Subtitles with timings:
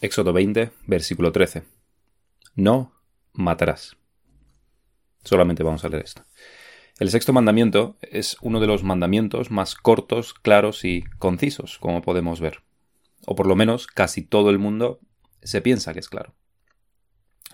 [0.00, 1.64] Éxodo 20, versículo 13.
[2.54, 2.92] No
[3.32, 3.96] matarás.
[5.24, 6.24] Solamente vamos a leer esto.
[6.98, 12.40] El sexto mandamiento es uno de los mandamientos más cortos, claros y concisos, como podemos
[12.40, 12.62] ver.
[13.26, 15.00] O por lo menos casi todo el mundo
[15.42, 16.34] se piensa que es claro.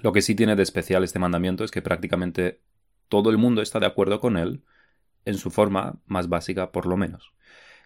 [0.00, 2.60] Lo que sí tiene de especial este mandamiento es que prácticamente
[3.08, 4.64] todo el mundo está de acuerdo con él,
[5.24, 7.32] en su forma más básica por lo menos.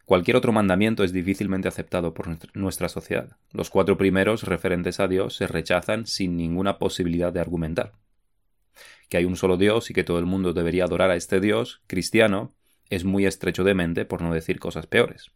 [0.07, 3.37] Cualquier otro mandamiento es difícilmente aceptado por nuestra sociedad.
[3.53, 7.93] Los cuatro primeros referentes a Dios se rechazan sin ninguna posibilidad de argumentar.
[9.09, 11.83] Que hay un solo Dios y que todo el mundo debería adorar a este Dios
[11.89, 12.55] cristiano
[12.89, 15.33] es muy estrecho de mente por no decir cosas peores.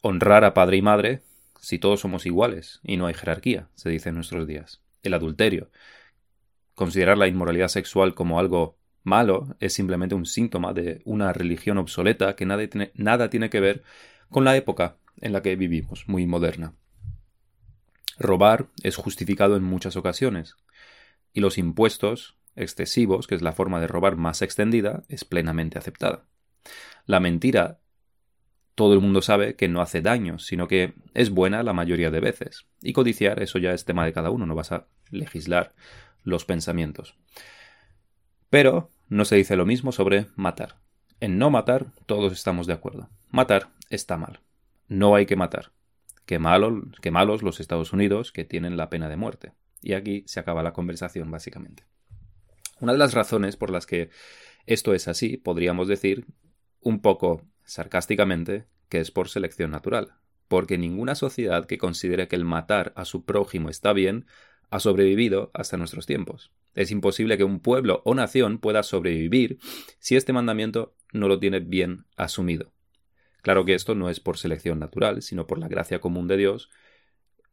[0.00, 1.22] Honrar a padre y madre
[1.60, 4.80] si todos somos iguales y no hay jerarquía, se dice en nuestros días.
[5.02, 5.72] El adulterio.
[6.76, 8.77] Considerar la inmoralidad sexual como algo
[9.08, 13.60] malo es simplemente un síntoma de una religión obsoleta que nada tiene, nada tiene que
[13.60, 13.82] ver
[14.30, 16.74] con la época en la que vivimos, muy moderna.
[18.18, 20.56] Robar es justificado en muchas ocasiones,
[21.32, 26.24] y los impuestos excesivos, que es la forma de robar más extendida, es plenamente aceptada.
[27.06, 27.78] La mentira,
[28.74, 32.20] todo el mundo sabe que no hace daño, sino que es buena la mayoría de
[32.20, 32.66] veces.
[32.82, 35.74] Y codiciar, eso ya es tema de cada uno, no vas a legislar
[36.24, 37.14] los pensamientos.
[38.50, 40.76] Pero no se dice lo mismo sobre matar.
[41.20, 43.08] En no matar todos estamos de acuerdo.
[43.30, 44.40] Matar está mal.
[44.86, 45.72] No hay que matar.
[46.26, 49.52] Qué, malo, qué malos los Estados Unidos que tienen la pena de muerte.
[49.80, 51.84] Y aquí se acaba la conversación básicamente.
[52.80, 54.10] Una de las razones por las que
[54.66, 56.26] esto es así, podríamos decir,
[56.80, 60.14] un poco sarcásticamente, que es por selección natural,
[60.46, 64.26] porque ninguna sociedad que considere que el matar a su prójimo está bien
[64.70, 66.52] ha sobrevivido hasta nuestros tiempos.
[66.78, 69.58] Es imposible que un pueblo o nación pueda sobrevivir
[69.98, 72.72] si este mandamiento no lo tiene bien asumido.
[73.42, 76.70] Claro que esto no es por selección natural, sino por la gracia común de Dios.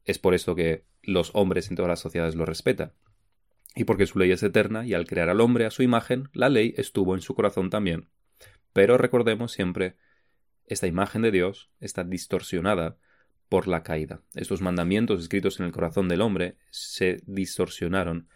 [0.04, 2.94] Es por esto que los hombres en todas las sociedades lo respetan.
[3.76, 6.50] Y porque su ley es eterna y al crear al hombre a su imagen, la
[6.50, 8.10] ley estuvo en su corazón también.
[8.74, 9.96] Pero recordemos siempre,
[10.68, 13.00] esta imagen de Dios está distorsionada
[13.50, 14.22] por la caída.
[14.36, 18.30] Estos mandamientos escritos en el corazón del hombre se distorsionaron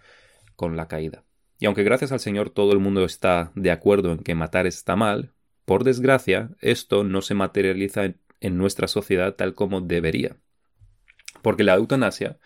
[0.60, 1.24] con la caída.
[1.58, 4.98] Y aunque gracias al Señor todo el mundo está de acuerdo en que matar está
[4.98, 5.32] mal,
[5.64, 8.04] por desgracia, esto no se materializa
[8.42, 10.36] en, nuestra sociedad tal como debería.
[11.42, 12.40] Porque la eutanasia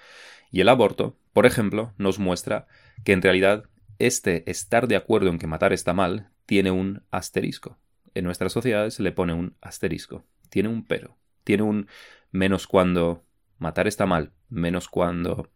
[0.51, 2.67] y el aborto, por ejemplo, nos muestra
[3.03, 3.63] que en realidad
[3.97, 7.79] este estar de acuerdo en que matar está mal tiene un asterisco.
[8.13, 11.87] En nuestras sociedades se le pone un asterisco, tiene un pero, tiene un
[12.29, 13.25] menos cuando
[13.57, 15.49] matar está mal, menos cuando...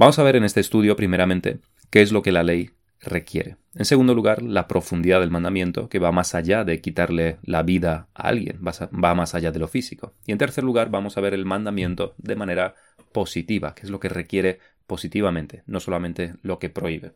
[0.00, 2.70] Vamos a ver en este estudio, primeramente, qué es lo que la ley
[3.02, 3.58] requiere.
[3.74, 8.08] En segundo lugar, la profundidad del mandamiento, que va más allá de quitarle la vida
[8.14, 10.14] a alguien, va más allá de lo físico.
[10.24, 12.76] Y en tercer lugar, vamos a ver el mandamiento de manera
[13.12, 17.12] positiva, que es lo que requiere positivamente, no solamente lo que prohíbe.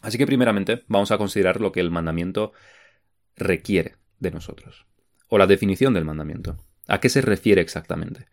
[0.00, 2.54] Así que primeramente vamos a considerar lo que el mandamiento
[3.36, 4.86] requiere de nosotros,
[5.28, 6.56] o la definición del mandamiento.
[6.90, 8.26] ¿A qué se refiere exactamente?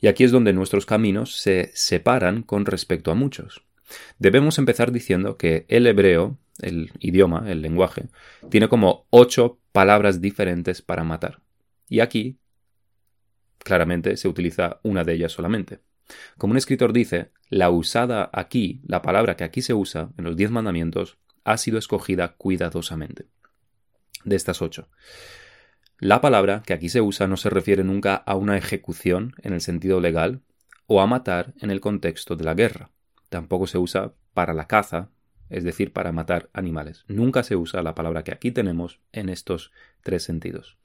[0.00, 3.64] Y aquí es donde nuestros caminos se separan con respecto a muchos.
[4.20, 8.04] Debemos empezar diciendo que el hebreo, el idioma, el lenguaje,
[8.50, 11.40] tiene como ocho palabras diferentes para matar.
[11.88, 12.38] Y aquí,
[13.58, 15.80] claramente, se utiliza una de ellas solamente.
[16.38, 20.36] Como un escritor dice, la usada aquí, la palabra que aquí se usa en los
[20.36, 23.26] diez mandamientos, ha sido escogida cuidadosamente.
[24.24, 24.88] De estas ocho.
[26.04, 29.62] La palabra que aquí se usa no se refiere nunca a una ejecución en el
[29.62, 30.42] sentido legal
[30.86, 32.90] o a matar en el contexto de la guerra.
[33.30, 35.08] Tampoco se usa para la caza,
[35.48, 37.06] es decir, para matar animales.
[37.08, 39.72] Nunca se usa la palabra que aquí tenemos en estos
[40.02, 40.76] tres sentidos.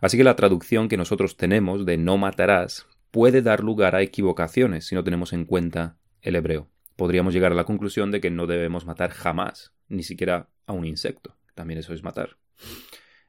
[0.00, 4.86] Así que la traducción que nosotros tenemos de no matarás puede dar lugar a equivocaciones
[4.86, 6.68] si no tenemos en cuenta el hebreo.
[6.96, 10.84] Podríamos llegar a la conclusión de que no debemos matar jamás, ni siquiera a un
[10.84, 11.36] insecto.
[11.54, 12.38] También eso es matar.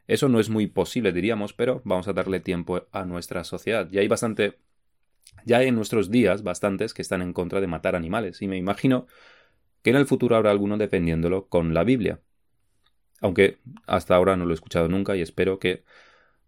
[0.09, 3.87] Eso no es muy posible, diríamos, pero vamos a darle tiempo a nuestra sociedad.
[3.91, 4.57] Y hay bastante,
[5.45, 8.57] ya hay en nuestros días bastantes que están en contra de matar animales, y me
[8.57, 9.05] imagino
[9.83, 12.21] que en el futuro habrá alguno defendiéndolo con la Biblia.
[13.21, 15.83] Aunque hasta ahora no lo he escuchado nunca y espero que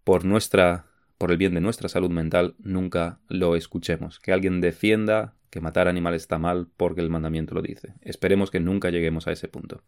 [0.02, 5.36] por nuestra por el bien de nuestra salud mental nunca lo escuchemos, que alguien defienda
[5.50, 7.94] que matar animales está mal porque el mandamiento lo dice.
[8.00, 9.84] Esperemos que nunca lleguemos a ese punto.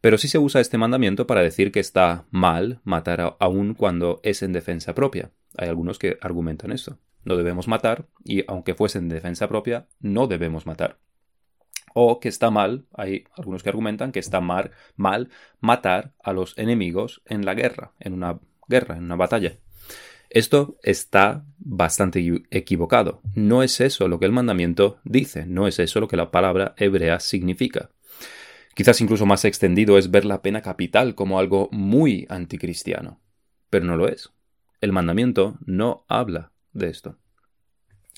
[0.00, 4.42] Pero sí se usa este mandamiento para decir que está mal matar aún cuando es
[4.42, 5.32] en defensa propia.
[5.56, 6.98] Hay algunos que argumentan esto.
[7.24, 10.98] No debemos matar y aunque fuese en defensa propia, no debemos matar.
[11.94, 15.30] O que está mal, hay algunos que argumentan que está mal, mal
[15.60, 19.58] matar a los enemigos en la guerra, en una guerra, en una batalla.
[20.30, 23.22] Esto está bastante equivocado.
[23.34, 26.74] No es eso lo que el mandamiento dice, no es eso lo que la palabra
[26.76, 27.90] hebrea significa.
[28.78, 33.20] Quizás incluso más extendido es ver la pena capital como algo muy anticristiano.
[33.70, 34.32] Pero no lo es.
[34.80, 37.18] El mandamiento no habla de esto.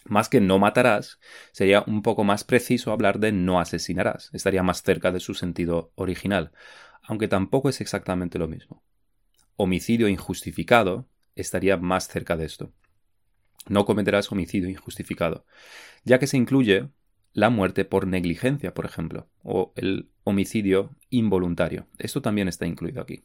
[0.04, 1.18] Más que no matarás,
[1.52, 4.28] sería un poco más preciso hablar de no asesinarás.
[4.34, 6.52] Estaría más cerca de su sentido original,
[7.04, 8.84] aunque tampoco es exactamente lo mismo.
[9.56, 12.74] Homicidio injustificado estaría más cerca de esto.
[13.66, 15.46] No cometerás homicidio injustificado,
[16.04, 16.90] ya que se incluye
[17.32, 21.86] la muerte por negligencia, por ejemplo, o el homicidio involuntario.
[21.98, 23.24] Esto también está incluido aquí.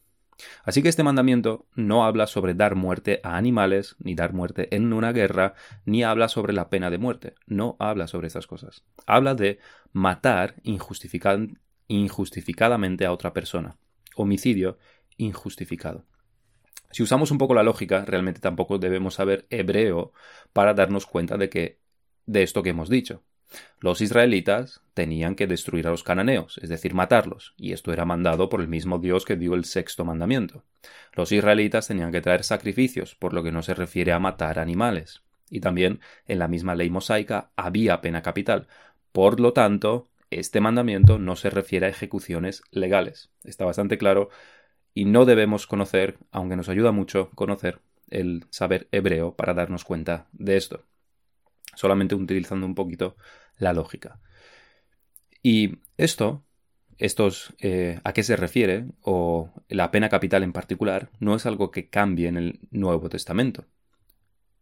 [0.63, 4.91] Así que este mandamiento no habla sobre dar muerte a animales, ni dar muerte en
[4.91, 5.53] una guerra,
[5.85, 7.35] ni habla sobre la pena de muerte.
[7.45, 8.83] No habla sobre esas cosas.
[9.05, 9.59] Habla de
[9.93, 13.77] matar injustificadamente a otra persona.
[14.15, 14.77] Homicidio
[15.17, 16.05] injustificado.
[16.91, 20.13] Si usamos un poco la lógica, realmente tampoco debemos saber hebreo
[20.53, 21.79] para darnos cuenta de que
[22.25, 23.23] de esto que hemos dicho.
[23.79, 28.49] Los israelitas tenían que destruir a los cananeos, es decir, matarlos, y esto era mandado
[28.49, 30.63] por el mismo Dios que dio el sexto mandamiento.
[31.13, 35.21] Los israelitas tenían que traer sacrificios, por lo que no se refiere a matar animales.
[35.49, 38.67] Y también en la misma ley mosaica había pena capital.
[39.11, 43.29] Por lo tanto, este mandamiento no se refiere a ejecuciones legales.
[43.43, 44.29] Está bastante claro
[44.93, 47.79] y no debemos conocer, aunque nos ayuda mucho conocer
[48.09, 50.83] el saber hebreo para darnos cuenta de esto
[51.75, 53.15] solamente utilizando un poquito
[53.57, 54.19] la lógica.
[55.41, 56.43] Y esto,
[56.97, 58.85] estos, eh, ¿a qué se refiere?
[59.01, 63.65] O la pena capital en particular, no es algo que cambie en el Nuevo Testamento.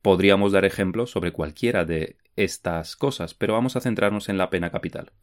[0.02, 4.72] Podríamos dar ejemplos sobre cualquiera de estas cosas, pero vamos a centrarnos en la pena
[4.72, 5.14] capital.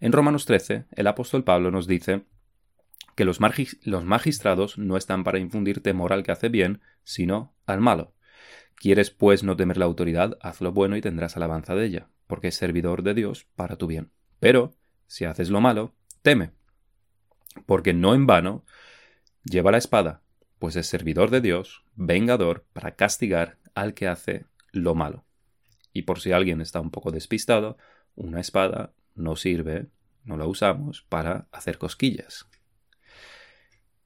[0.00, 2.24] En Romanos 13, el apóstol Pablo nos dice
[3.14, 3.38] que los,
[3.84, 8.15] los magistrados no están para infundir temor al que hace bien, sino al malo.
[8.76, 12.48] Quieres pues no temer la autoridad, haz lo bueno y tendrás alabanza de ella, porque
[12.48, 14.10] es servidor de Dios para tu bien.
[14.38, 14.74] Pero,
[15.06, 16.52] si haces lo malo, teme,
[17.64, 18.64] porque no en vano
[19.44, 20.22] lleva la espada,
[20.58, 25.24] pues es servidor de Dios, vengador, para castigar al que hace lo malo.
[25.92, 27.78] Y por si alguien está un poco despistado,
[28.14, 29.86] una espada no sirve,
[30.24, 32.46] no la usamos para hacer cosquillas.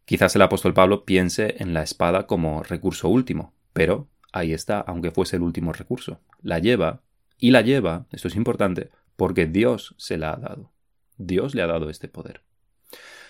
[0.04, 5.10] Quizás el apóstol Pablo piense en la espada como recurso último, pero ahí está, aunque
[5.10, 6.20] fuese el último recurso.
[6.42, 7.02] La lleva,
[7.38, 10.72] y la lleva, esto es importante, porque Dios se la ha dado.
[11.16, 12.42] Dios le ha dado este poder.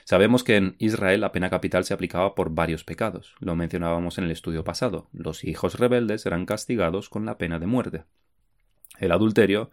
[0.04, 3.34] Sabemos que en Israel la pena capital se aplicaba por varios pecados.
[3.38, 5.08] Lo mencionábamos en el estudio pasado.
[5.12, 8.04] Los hijos rebeldes eran castigados con la pena de muerte.
[8.98, 9.70] El adulterio,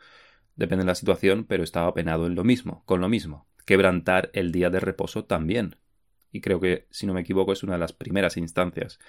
[0.55, 3.47] depende de la situación, pero estaba penado en lo mismo, con lo mismo.
[3.65, 5.77] Quebrantar el día de reposo también.
[6.31, 8.99] Y creo que, si no me equivoco, es una de las primeras instancias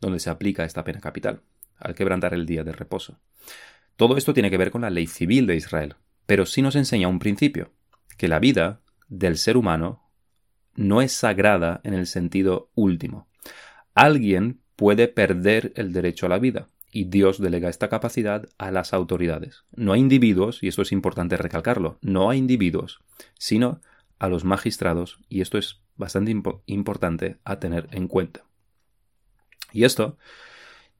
[0.00, 1.40] donde se aplica esta pena capital
[1.78, 3.18] al quebrantar el día de reposo.
[3.96, 7.08] Todo esto tiene que ver con la ley civil de Israel, pero sí nos enseña
[7.08, 7.72] un principio,
[8.16, 10.02] que la vida del ser humano
[10.74, 13.28] no es sagrada en el sentido último.
[13.94, 18.92] Alguien puede perder el derecho a la vida, y Dios delega esta capacidad a las
[18.92, 19.64] autoridades.
[19.74, 23.00] No a individuos, y esto es importante recalcarlo, no a individuos,
[23.38, 23.80] sino
[24.18, 26.34] a los magistrados, y esto es bastante
[26.66, 28.44] importante a tener en cuenta.
[29.72, 30.18] Y esto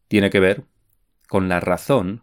[0.08, 0.64] tiene que ver
[1.28, 2.22] con la razón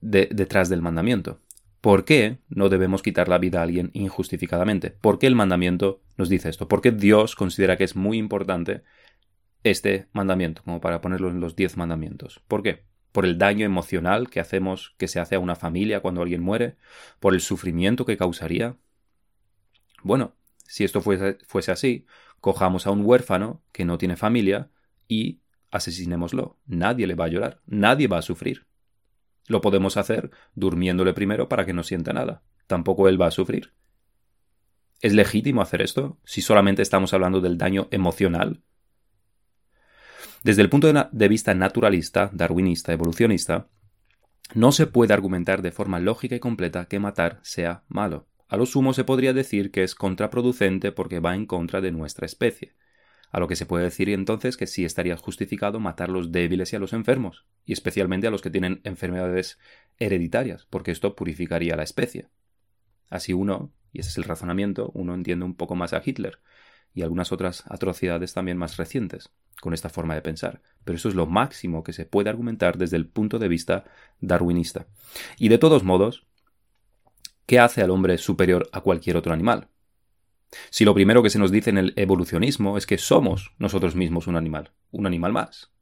[0.00, 1.40] detrás del mandamiento.
[1.80, 4.90] ¿Por qué no debemos quitar la vida a alguien injustificadamente?
[4.90, 6.68] ¿Por qué el mandamiento nos dice esto?
[6.68, 8.82] ¿Por qué Dios considera que es muy importante
[9.62, 12.40] este mandamiento, como para ponerlo en los diez mandamientos?
[12.48, 12.84] ¿Por qué?
[13.12, 16.76] ¿Por el daño emocional que hacemos, que se hace a una familia cuando alguien muere?
[17.20, 18.76] ¿Por el sufrimiento que causaría?
[20.02, 22.06] Bueno, si esto fuese así,
[22.40, 24.70] cojamos a un huérfano que no tiene familia
[25.08, 26.58] y asesinémoslo.
[26.66, 28.66] Nadie le va a llorar, nadie va a sufrir.
[29.48, 32.42] Lo podemos hacer durmiéndole primero para que no sienta nada.
[32.66, 33.72] Tampoco él va a sufrir.
[35.00, 38.62] ¿Es legítimo hacer esto si solamente estamos hablando del daño emocional?
[40.42, 43.68] Desde el punto de vista naturalista, darwinista, evolucionista,
[44.54, 48.28] no se puede argumentar de forma lógica y completa que matar sea malo.
[48.48, 52.26] A lo sumo se podría decir que es contraproducente porque va en contra de nuestra
[52.26, 52.76] especie.
[53.36, 56.72] A lo que se puede decir entonces que sí estaría justificado matar a los débiles
[56.72, 59.58] y a los enfermos, y especialmente a los que tienen enfermedades
[59.98, 62.28] hereditarias, porque esto purificaría la especie.
[63.10, 66.38] Así uno, y ese es el razonamiento, uno entiende un poco más a Hitler
[66.94, 69.28] y algunas otras atrocidades también más recientes
[69.60, 70.62] con esta forma de pensar.
[70.84, 73.84] Pero eso es lo máximo que se puede argumentar desde el punto de vista
[74.18, 74.86] darwinista.
[75.36, 76.26] Y de todos modos,
[77.44, 79.68] ¿qué hace al hombre superior a cualquier otro animal?
[80.70, 84.26] Si lo primero que se nos dice en el evolucionismo es que somos nosotros mismos
[84.26, 85.72] un animal, un animal más.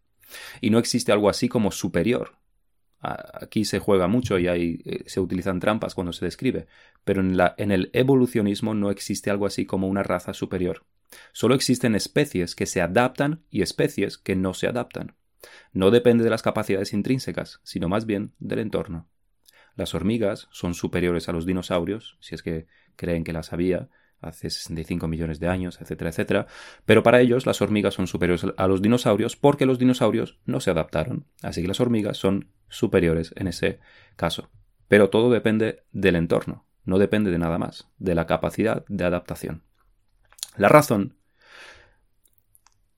[0.61, 2.37] Y no existe algo así como superior.
[3.00, 6.66] Aquí se juega mucho y hay, eh, se utilizan trampas cuando se describe,
[7.04, 10.85] pero en, en el evolucionismo no existe algo así como una raza superior.
[11.33, 15.14] Solo existen especies que se adaptan y especies que no se adaptan.
[15.73, 19.07] No depende de las capacidades intrínsecas, sino más bien del entorno.
[19.76, 22.66] Las hormigas son superiores a los dinosaurios, si es que
[22.97, 23.88] creen que las había,
[24.28, 26.47] hace 65 millones de años, etcétera, etcétera.
[26.85, 30.71] Pero para ellos las hormigas son superiores a los dinosaurios porque los dinosaurios no se
[30.71, 31.26] adaptaron.
[31.43, 33.81] Así que las hormigas son superiores en ese
[34.16, 34.50] caso.
[34.88, 39.62] Pero todo depende del entorno, no depende de nada más, de la capacidad de adaptación.
[40.57, 41.16] La razón,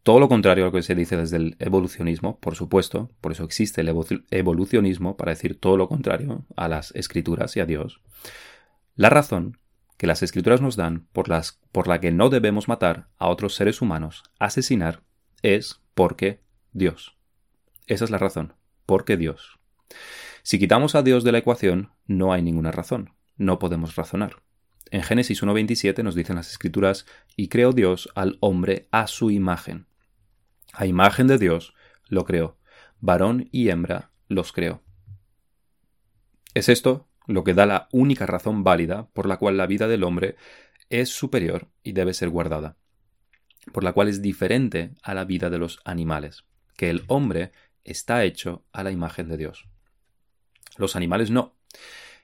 [0.02, 3.44] todo lo contrario a lo que se dice desde el evolucionismo, por supuesto, por eso
[3.44, 3.88] existe el
[4.30, 8.02] evolucionismo para decir todo lo contrario a las escrituras y a Dios.
[8.94, 9.58] La razón
[9.96, 13.54] que las escrituras nos dan por, las, por la que no debemos matar a otros
[13.54, 15.02] seres humanos, asesinar,
[15.42, 16.40] es porque
[16.72, 17.16] Dios.
[17.86, 19.58] Esa es la razón, porque Dios.
[20.42, 24.42] Si quitamos a Dios de la ecuación, no hay ninguna razón, no podemos razonar.
[24.90, 29.86] En Génesis 1.27 nos dicen las escrituras, y creó Dios al hombre a su imagen.
[30.72, 31.74] A imagen de Dios
[32.08, 32.58] lo creó,
[33.00, 34.82] varón y hembra los creó.
[36.54, 40.04] ¿Es esto lo que da la única razón válida por la cual la vida del
[40.04, 40.36] hombre
[40.90, 42.76] es superior y debe ser guardada,
[43.72, 46.44] por la cual es diferente a la vida de los animales,
[46.76, 47.52] que el hombre
[47.84, 49.68] está hecho a la imagen de Dios.
[50.76, 51.56] Los animales no,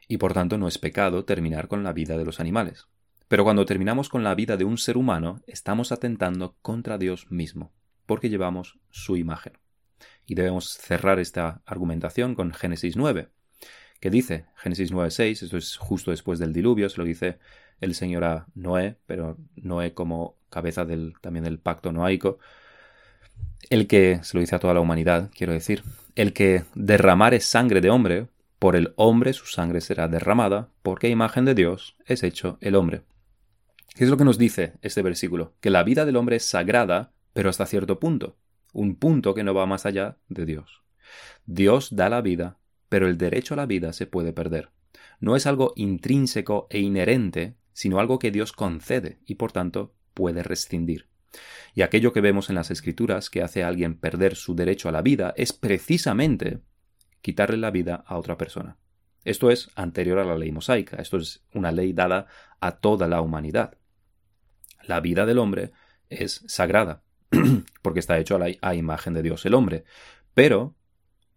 [0.08, 2.86] y por tanto no es pecado terminar con la vida de los animales.
[3.28, 7.72] Pero cuando terminamos con la vida de un ser humano, estamos atentando contra Dios mismo,
[8.04, 9.54] porque llevamos su imagen.
[10.26, 13.30] Y debemos cerrar esta argumentación con Génesis 9,
[14.02, 17.38] que dice Génesis 9.6, esto es justo después del diluvio, se lo dice
[17.80, 22.40] el Señor a Noé, pero Noé como cabeza del, también del pacto noaico,
[23.70, 25.84] el que, se lo dice a toda la humanidad, quiero decir,
[26.16, 28.26] el que derramare sangre de hombre,
[28.58, 33.02] por el hombre su sangre será derramada, porque imagen de Dios es hecho el hombre.
[33.94, 35.54] ¿Qué es lo que nos dice este versículo?
[35.60, 38.36] Que la vida del hombre es sagrada, pero hasta cierto punto,
[38.72, 40.82] un punto que no va más allá de Dios.
[41.46, 42.58] Dios da la vida
[42.92, 44.68] pero el derecho a la vida se puede perder.
[45.18, 50.42] No es algo intrínseco e inherente, sino algo que Dios concede y por tanto puede
[50.42, 51.08] rescindir.
[51.74, 54.92] Y aquello que vemos en las escrituras que hace a alguien perder su derecho a
[54.92, 56.60] la vida es precisamente
[57.22, 58.76] quitarle la vida a otra persona.
[59.24, 62.26] Esto es anterior a la ley mosaica, esto es una ley dada
[62.60, 63.78] a toda la humanidad.
[64.86, 65.72] La vida del hombre
[66.10, 67.04] es sagrada,
[67.80, 69.84] porque está hecho a la a imagen de Dios el hombre,
[70.34, 70.76] pero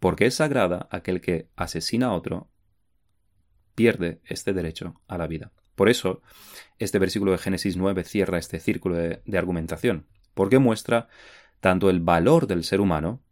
[0.06, 2.48] porque es sagrada, aquel que asesina a otro
[3.74, 5.52] pierde este derecho a la vida.
[5.74, 6.22] Por eso,
[6.78, 11.08] este versículo de Génesis 9 cierra este círculo de, argumentación, porque muestra
[11.60, 13.24] tanto el valor del ser humano,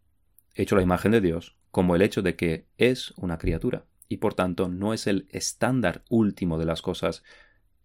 [0.56, 4.34] hecho la imagen de Dios, como el hecho de que es una criatura, y por
[4.34, 7.22] tanto no es el estándar último de las cosas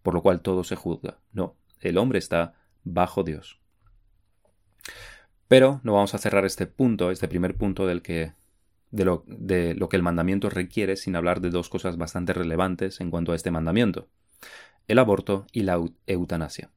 [0.02, 1.20] por lo cual todo se juzga.
[1.30, 3.60] No, el hombre está bajo Dios.
[5.46, 8.39] Pero no vamos a cerrar este punto, este primer punto del que
[8.90, 13.00] de lo, de lo que el mandamiento requiere sin hablar de dos cosas bastante relevantes
[13.00, 14.08] en cuanto a este mandamiento,
[14.88, 16.70] el aborto y la eutanasia.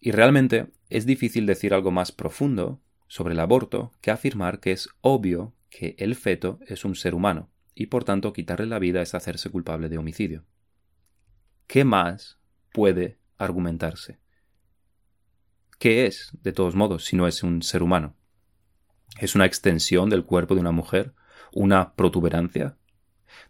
[0.00, 4.88] Y realmente es difícil decir algo más profundo sobre el aborto que afirmar que es
[5.00, 9.14] obvio que el feto es un ser humano y por tanto quitarle la vida es
[9.14, 10.44] hacerse culpable de homicidio.
[11.66, 12.38] ¿Qué más
[12.72, 14.18] puede argumentarse?
[15.78, 18.16] ¿Qué es, de todos modos, si no es un ser humano?
[19.18, 21.12] Es una extensión del cuerpo de una mujer,
[21.52, 22.76] una protuberancia.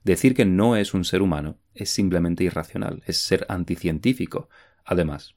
[0.05, 4.49] Decir que no es un ser humano es simplemente irracional, es ser anticientífico.
[4.85, 5.35] Además,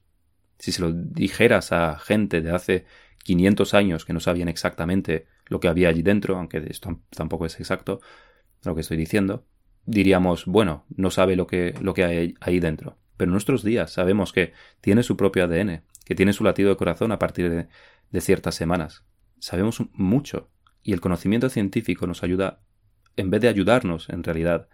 [0.58, 2.84] si se lo dijeras a gente de hace
[3.24, 7.58] 500 años que no sabían exactamente lo que había allí dentro, aunque esto tampoco es
[7.60, 8.00] exacto
[8.64, 9.46] lo que estoy diciendo,
[9.84, 12.98] diríamos, bueno, no sabe lo que, lo que hay ahí dentro.
[13.16, 16.76] Pero en nuestros días sabemos que tiene su propio ADN, que tiene su latido de
[16.76, 17.68] corazón a partir
[18.10, 19.04] de ciertas semanas,
[19.38, 20.50] sabemos mucho
[20.82, 22.60] y el conocimiento científico nos ayuda,
[23.16, 24.68] en vez de ayudarnos en realidad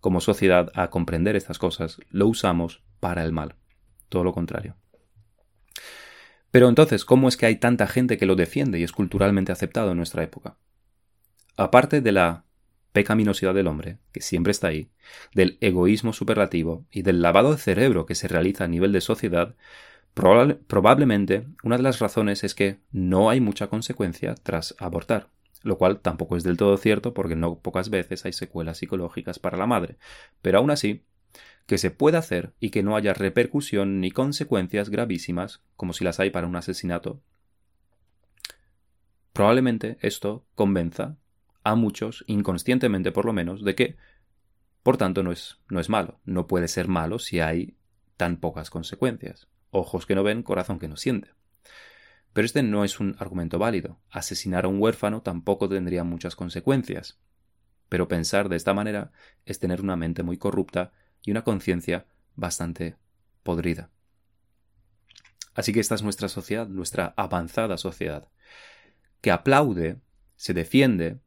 [0.00, 3.54] como sociedad a comprender estas cosas, lo usamos para el mal.
[4.10, 4.76] Todo lo contrario.
[6.50, 9.90] Pero entonces, ¿cómo es que hay tanta gente que lo defiende y es culturalmente aceptado
[9.90, 10.56] en nuestra época?
[11.56, 12.44] Aparte de la
[12.92, 14.88] pecaminosidad del hombre, que siempre está ahí,
[15.34, 19.56] del egoísmo superlativo y del lavado de cerebro que se realiza a nivel de sociedad,
[20.14, 25.28] probablemente una de las razones es que no hay mucha consecuencia tras abortar,
[25.62, 29.58] lo cual tampoco es del todo cierto porque no pocas veces hay secuelas psicológicas para
[29.58, 29.96] la madre,
[30.40, 31.04] pero aún así,
[31.66, 36.20] que se pueda hacer y que no haya repercusión ni consecuencias gravísimas, como si las
[36.20, 37.20] hay para un asesinato,
[39.32, 41.16] probablemente esto convenza
[41.64, 43.96] a muchos, inconscientemente por lo menos, de que,
[44.82, 46.20] por tanto, no es, no es malo.
[46.24, 47.76] No puede ser malo si hay
[48.18, 49.48] tan pocas consecuencias.
[49.76, 51.30] Ojos que no ven, corazón que no siente.
[52.32, 53.98] Pero este no es un argumento válido.
[54.08, 57.18] Asesinar a un huérfano tampoco tendría muchas consecuencias.
[57.88, 59.10] Pero pensar de esta manera
[59.44, 62.94] es tener una mente muy corrupta y una conciencia bastante
[63.42, 63.90] podrida.
[65.54, 68.28] Así que esta es nuestra sociedad, nuestra avanzada sociedad,
[69.20, 70.00] que aplaude,
[70.36, 71.18] se defiende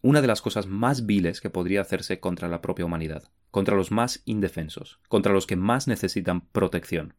[0.00, 3.92] una de las cosas más viles que podría hacerse contra la propia humanidad, contra los
[3.92, 7.14] más indefensos, contra los que más necesitan protección.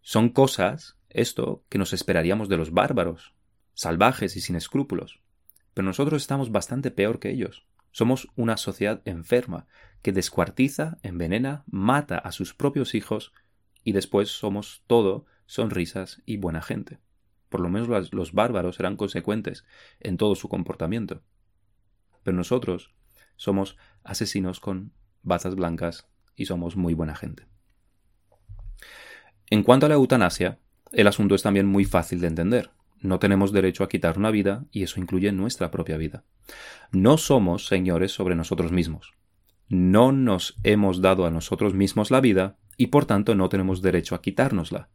[0.00, 3.34] Son cosas, esto, que nos esperaríamos de los bárbaros,
[3.74, 5.20] salvajes y sin escrúpulos.
[5.74, 7.66] Pero nosotros estamos bastante peor que ellos.
[7.90, 9.66] Somos una sociedad enferma,
[10.00, 13.34] que descuartiza, envenena, mata a sus propios hijos
[13.84, 17.00] y después somos todo sonrisas y buena gente.
[17.50, 19.66] Por lo menos los bárbaros eran consecuentes
[20.00, 21.20] en todo su comportamiento.
[22.22, 22.94] Pero nosotros
[23.36, 27.46] somos asesinos con bazas blancas y somos muy buena gente.
[29.48, 30.58] En cuanto a la eutanasia,
[30.92, 32.70] el asunto es también muy fácil de entender.
[33.00, 36.24] No tenemos derecho a quitar una vida y eso incluye nuestra propia vida.
[36.90, 39.14] No somos señores sobre nosotros mismos.
[39.68, 44.14] No nos hemos dado a nosotros mismos la vida y por tanto no tenemos derecho
[44.14, 44.88] a quitárnosla.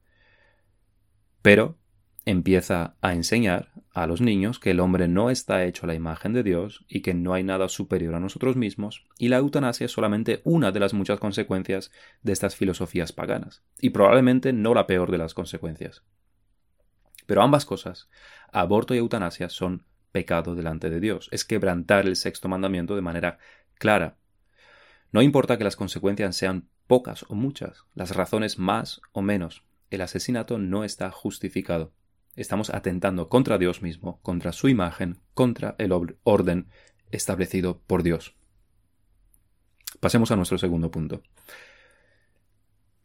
[1.41, 1.77] Pero
[2.25, 6.33] empieza a enseñar a los niños que el hombre no está hecho a la imagen
[6.33, 9.91] de Dios y que no hay nada superior a nosotros mismos, y la eutanasia es
[9.91, 15.11] solamente una de las muchas consecuencias de estas filosofías paganas, y probablemente no la peor
[15.11, 16.03] de las consecuencias.
[17.25, 18.09] Pero ambas cosas,
[18.51, 23.39] aborto y eutanasia, son pecado delante de Dios, es quebrantar el sexto mandamiento de manera
[23.75, 24.17] clara.
[25.11, 30.01] No importa que las consecuencias sean pocas o muchas, las razones más o menos, el
[30.01, 31.93] asesinato no está justificado
[32.35, 35.91] estamos atentando contra Dios mismo, contra su imagen, contra el
[36.23, 36.67] orden
[37.11, 38.35] establecido por Dios.
[40.00, 41.21] Pasemos a nuestro segundo punto.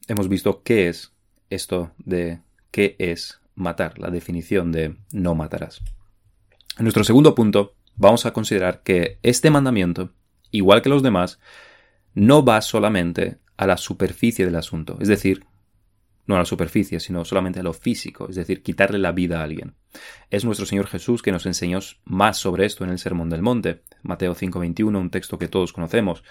[0.08, 1.12] Hemos visto qué es
[1.50, 5.82] esto de qué es matar, la definición de no matarás.
[6.78, 10.12] En nuestro segundo punto vamos a considerar que este mandamiento,
[10.50, 11.40] igual que los demás,
[12.14, 15.44] no va solamente a la superficie del asunto, es decir,
[16.26, 19.44] no a la superficie, sino solamente a lo físico, es decir, quitarle la vida a
[19.44, 19.74] alguien.
[20.30, 23.82] Es nuestro Señor Jesús que nos enseñó más sobre esto en el Sermón del Monte,
[24.02, 26.24] Mateo 5:21, un texto que todos conocemos.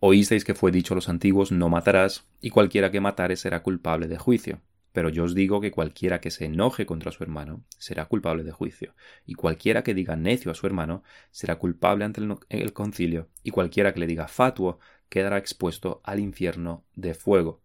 [0.00, 4.06] Oísteis que fue dicho a los antiguos, no matarás, y cualquiera que matare será culpable
[4.06, 4.60] de juicio.
[4.92, 8.52] Pero yo os digo que cualquiera que se enoje contra su hermano será culpable de
[8.52, 8.94] juicio,
[9.26, 13.50] y cualquiera que diga necio a su hermano será culpable ante el, el concilio, y
[13.50, 17.62] cualquiera que le diga fatuo quedará expuesto al infierno de fuego.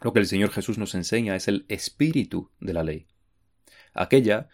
[0.00, 3.06] Lo que el Señor Jesús nos enseña es el espíritu de la ley.
[3.94, 4.48] Aquella,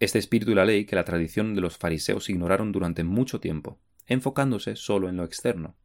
[0.00, 3.78] este espíritu de la ley que la tradición de los fariseos ignoraron durante mucho tiempo,
[4.06, 5.76] enfocándose solo en lo externo.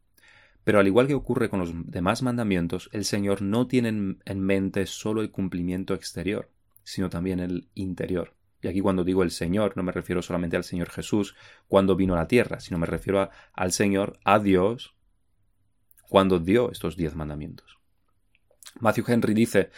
[0.63, 4.86] Pero al igual que ocurre con los demás mandamientos, el Señor no tiene en mente
[4.88, 6.49] solo el cumplimiento exterior,
[6.84, 8.34] sino también el interior.
[8.62, 11.36] Y aquí cuando digo el Señor no me refiero solamente al Señor Jesús
[11.67, 14.95] cuando vino a la tierra, sino me refiero al Señor, a Dios,
[16.10, 17.78] cuando dio estos diez mandamientos.
[18.80, 19.69] Matthew Henry dice,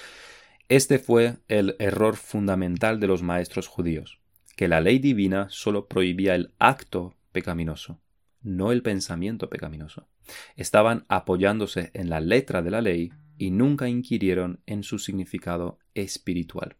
[0.70, 4.20] este fue el error fundamental de los maestros judíos,
[4.56, 8.00] que la ley divina solo prohibía el acto pecaminoso,
[8.41, 10.08] no el pensamiento pecaminoso.
[10.56, 16.78] Estaban apoyándose en la letra de la ley y nunca inquirieron en su significado espiritual.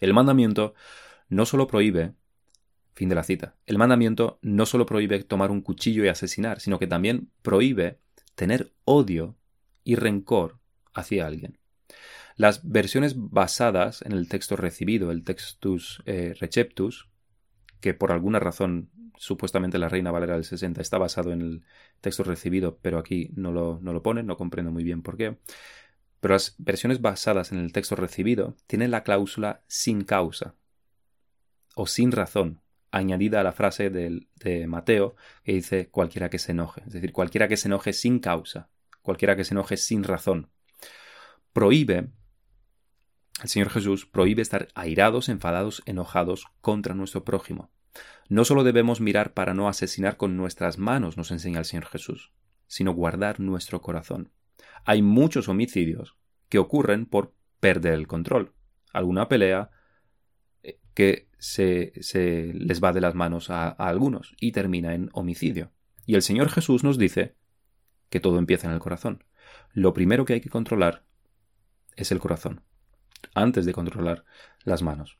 [0.00, 0.74] El mandamiento
[1.28, 2.12] no solo prohíbe,
[2.94, 6.78] fin de la cita, el mandamiento no solo prohíbe tomar un cuchillo y asesinar, sino
[6.78, 7.98] que también prohíbe
[8.34, 9.36] tener odio
[9.84, 10.58] y rencor
[10.92, 11.58] hacia alguien.
[12.36, 17.08] Las versiones basadas en el texto recibido, el textus eh, receptus,
[17.80, 21.62] que por alguna razón supuestamente la Reina Valera del 60 está basado en el
[22.00, 25.36] texto recibido, pero aquí no lo, no lo pone, no comprendo muy bien por qué.
[26.20, 30.54] Pero las versiones basadas en el texto recibido tienen la cláusula sin causa
[31.74, 36.82] o sin razón, añadida a la frase de Mateo que dice cualquiera que se enoje,
[36.86, 38.68] es decir, cualquiera que se enoje sin causa,
[39.02, 40.50] cualquiera que se enoje sin razón.
[41.52, 42.10] Prohíbe,
[43.42, 47.70] el Señor Jesús prohíbe estar airados, enfadados, enojados contra nuestro prójimo.
[48.28, 52.32] No solo debemos mirar para no asesinar con nuestras manos, nos enseña el Señor Jesús,
[52.66, 54.30] sino guardar nuestro corazón.
[54.84, 56.16] Hay muchos homicidios
[56.48, 58.52] que ocurren por perder el control.
[58.92, 59.70] Alguna pelea,
[61.00, 65.72] que se, les va de las manos a, a algunos y termina en homicidio.
[66.04, 67.36] Y el Señor Jesús nos dice
[68.10, 69.24] que todo empieza en el corazón.
[69.72, 71.04] Lo primero que hay que controlar
[71.96, 72.60] es el corazón.
[73.34, 74.24] antes de controlar
[74.64, 75.18] las manos.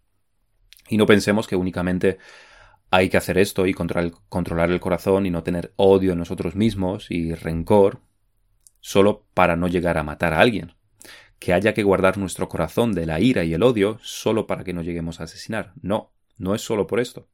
[0.90, 2.18] Y no pensemos que únicamente
[2.90, 7.10] hay que hacer esto y controlar el corazón y no tener odio en nosotros mismos
[7.10, 8.02] y rencor
[8.80, 10.74] solo para no llegar a matar a alguien.
[11.40, 14.72] Que haya que guardar nuestro corazón de la ira y el odio solo para que
[14.72, 15.72] no lleguemos a asesinar.
[15.82, 17.28] No, no es solo por esto.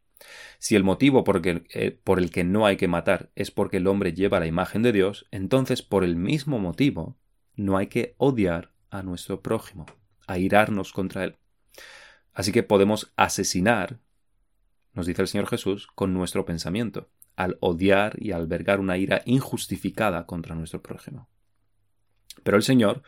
[0.58, 3.86] Si el motivo por, eh, por el que no hay que matar es porque el
[3.86, 7.18] hombre lleva la imagen de Dios, entonces por el mismo motivo
[7.54, 9.86] no hay que odiar a nuestro prójimo,
[10.26, 11.36] a irarnos contra él.
[12.32, 13.98] Así que podemos asesinar,
[14.92, 20.26] nos dice el Señor Jesús, con nuestro pensamiento, al odiar y albergar una ira injustificada
[20.26, 21.28] contra nuestro prójimo.
[22.42, 23.02] Pero el Señor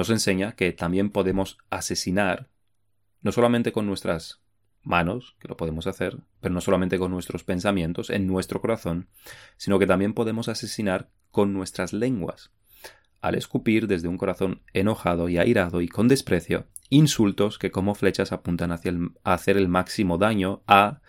[0.00, 2.48] nos enseña que también podemos asesinar,
[3.20, 4.40] no solamente con nuestras
[4.80, 9.10] manos, que lo podemos hacer, pero no solamente con nuestros pensamientos, en nuestro corazón,
[9.58, 12.50] sino que también podemos asesinar con nuestras lenguas,
[13.20, 18.32] al escupir desde un corazón enojado y airado y con desprecio, insultos que como flechas
[18.32, 21.02] apuntan hacia a hacer el máximo daño a...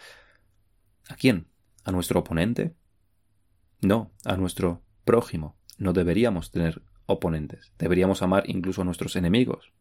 [1.07, 1.47] ¿A quién?
[1.85, 2.75] ¿A nuestro oponente?
[3.79, 5.55] No, a nuestro prójimo.
[5.77, 7.71] No deberíamos tener oponentes.
[7.77, 9.71] Deberíamos amar incluso a nuestros enemigos.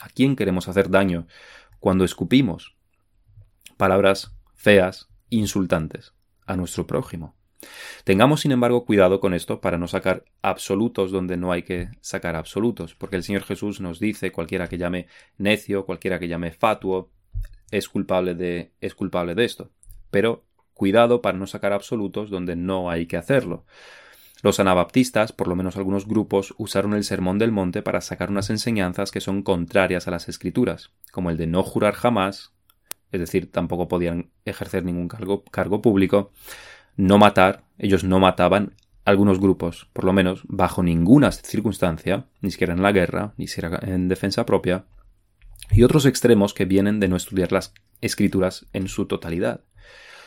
[0.00, 1.26] ¿A quién queremos hacer daño
[1.78, 2.76] cuando escupimos
[3.76, 6.14] palabras feas, insultantes
[6.46, 7.36] a nuestro prójimo?
[8.04, 12.36] Tengamos, sin embargo, cuidado con esto para no sacar absolutos donde no hay que sacar
[12.36, 15.06] absolutos, porque el Señor Jesús nos dice cualquiera que llame
[15.38, 17.10] necio, cualquiera que llame fatuo,
[17.70, 19.70] es culpable de, es culpable de esto.
[20.10, 23.64] Pero cuidado para no sacar absolutos donde no hay que hacerlo.
[24.44, 28.50] Los anabaptistas, por lo menos algunos grupos, usaron el Sermón del Monte para sacar unas
[28.50, 32.52] enseñanzas que son contrarias a las Escrituras, como el de no jurar jamás,
[33.10, 36.30] es decir, tampoco podían ejercer ningún cargo, público,
[36.94, 38.74] no matar, ellos no mataban
[39.06, 43.80] algunos grupos, por lo menos bajo ninguna circunstancia, ni siquiera en la guerra, ni siquiera
[43.80, 44.84] en defensa propia,
[45.70, 49.64] y otros extremos que vienen de no estudiar las escrituras en su totalidad.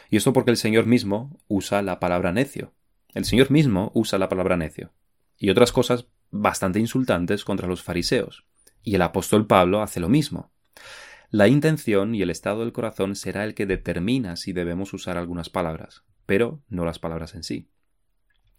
[0.09, 2.73] Y esto porque el Señor mismo usa la palabra necio.
[3.17, 4.93] El Señor mismo usa la palabra necio.
[5.37, 8.45] Y otras cosas bastante insultantes contra los fariseos.
[8.83, 10.51] Y el apóstol Pablo hace lo mismo.
[11.29, 15.49] La intención y el estado del corazón será el que determina si debemos usar algunas
[15.49, 17.71] palabras pero no las palabras en sí.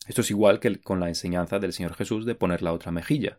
[0.09, 3.38] Esto es igual que con la enseñanza del Señor Jesús de poner la otra mejilla.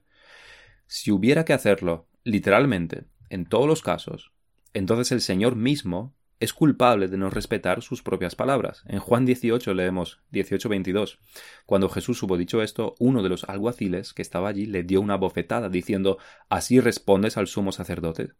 [0.87, 4.31] Si hubiera que hacerlo literalmente en todos los casos,
[4.73, 8.83] entonces el Señor mismo es culpable de no respetar sus propias palabras.
[8.87, 11.19] En Juan 18 leemos 18:22.
[11.65, 15.17] Cuando Jesús hubo dicho esto, uno de los alguaciles que estaba allí le dio una
[15.17, 18.31] bofetada diciendo, ¿así respondes al sumo sacerdote?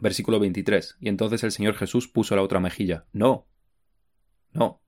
[0.00, 0.96] Versículo 23.
[1.00, 3.06] Y entonces el Señor Jesús puso la otra mejilla.
[3.12, 3.46] No,
[4.52, 4.82] no.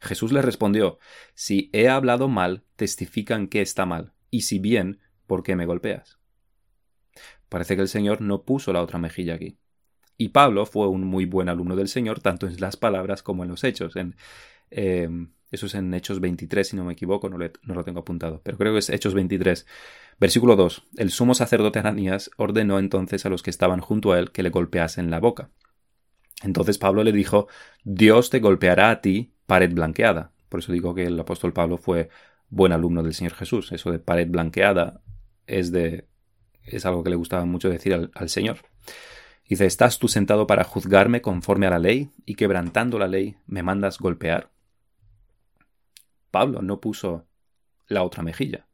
[0.00, 0.98] Jesús le respondió,
[1.34, 6.18] Si he hablado mal, testifican que está mal, y si bien, ¿por qué me golpeas?
[7.48, 9.58] Parece que el Señor no puso la otra mejilla aquí.
[10.18, 13.50] Y Pablo fue un muy buen alumno del Señor, tanto en las palabras como en
[13.50, 13.96] los hechos.
[13.96, 14.16] En,
[14.70, 18.40] em, eso es en Hechos 23, si no me equivoco, no, no, lo tengo apuntado,
[18.42, 19.66] pero creo que es Hechos 23.
[20.18, 20.82] Versículo 2.
[20.96, 24.50] El sumo sacerdote Ananías ordenó entonces a los que estaban junto a él que le
[24.50, 25.50] golpeasen la boca.
[26.42, 27.48] Entonces Pablo le dijo,
[27.84, 30.32] Dios te golpeará a ti pared blanqueada.
[30.48, 32.08] Por eso digo que el apóstol Pablo fue
[32.48, 33.72] buen alumno del Señor Jesús.
[33.72, 35.00] Eso de pared blanqueada
[35.46, 36.06] es de
[36.64, 38.58] es algo que le gustaba mucho decir al Señor.
[39.48, 43.62] Dice, ¿estás tú sentado para juzgarme conforme a la ley y quebrantando la ley me
[43.62, 44.50] mandas golpear?
[46.32, 47.26] Pablo no puso
[47.86, 48.66] la otra mejilla.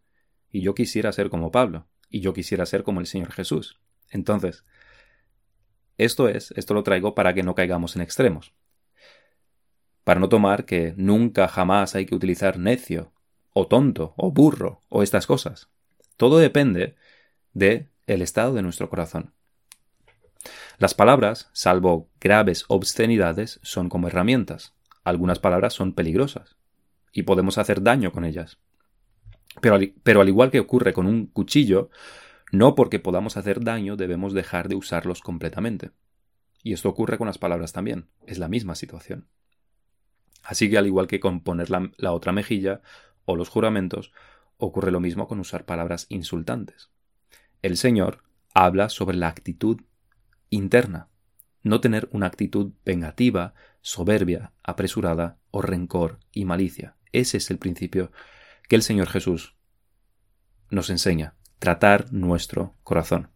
[0.50, 1.86] Y yo quisiera ser como Pablo.
[2.08, 3.80] Y yo quisiera ser como el Señor Jesús.
[4.10, 4.64] Entonces,
[5.98, 8.52] esto es, esto lo traigo para que no caigamos en extremos.
[10.04, 13.12] Para no tomar que nunca jamás hay que utilizar necio,
[13.52, 15.68] o tonto, o burro, o estas cosas.
[16.16, 16.96] Todo depende
[17.52, 19.32] de el estado de nuestro corazón.
[20.82, 24.74] Las palabras, salvo graves obscenidades, son como herramientas.
[25.04, 26.56] Algunas palabras son peligrosas
[27.12, 28.58] y podemos hacer daño con ellas.
[29.60, 31.90] Pero pero al igual que ocurre con un cuchillo,
[32.50, 35.92] no porque podamos hacer daño debemos dejar de usarlos completamente.
[36.64, 39.28] Y esto ocurre con las palabras también, es la misma situación.
[40.42, 42.82] Así que al igual que con poner la, otra mejilla
[43.24, 44.12] o los juramentos,
[44.56, 46.90] ocurre lo mismo con usar palabras insultantes.
[47.62, 49.80] El Señor habla sobre la actitud
[50.52, 51.08] interna,
[51.62, 56.96] no tener una actitud vengativa, soberbia, apresurada o rencor y malicia.
[57.12, 58.12] Ese es el principio
[58.68, 59.56] que el Señor Jesús
[60.70, 63.30] nos enseña tratar nuestro corazón.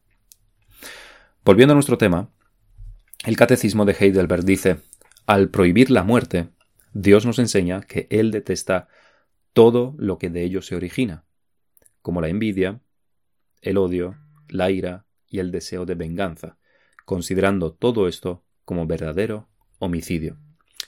[1.44, 2.30] Volviendo a nuestro tema,
[3.24, 4.78] el catecismo de Heidelberg dice,
[5.26, 6.50] al prohibir la muerte,
[6.92, 8.88] Dios nos enseña que Él detesta
[9.52, 11.24] todo lo que de ello se origina,
[12.02, 12.80] como la envidia,
[13.62, 14.16] el odio,
[14.48, 16.58] la ira y el deseo de venganza,
[17.06, 20.36] considerando todo esto como verdadero homicidio.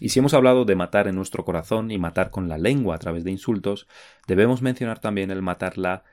[0.01, 2.99] Y si hemos hablado de matar en nuestro corazón y matar con la lengua a
[2.99, 3.89] través de insultos,
[4.27, 6.05] debemos mencionar también el matar la